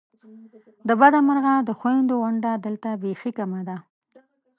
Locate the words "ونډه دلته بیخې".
2.21-3.31